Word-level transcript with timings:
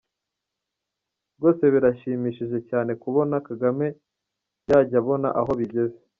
Rwose 1.35 1.63
birashimishije 1.73 2.57
cyane 2.69 2.91
kubona 3.03 3.35
Kagame 3.47 3.85
yajya 4.69 4.95
yabona 4.99 5.27
aho 5.39 5.51
bigeze! 5.59 5.97